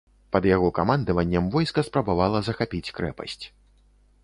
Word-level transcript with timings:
Пад 0.35 0.43
яго 0.55 0.69
камандаваннем 0.77 1.51
войска 1.57 1.85
спрабавала 1.89 2.39
захапіць 2.49 2.93
крэпасць. 3.01 3.41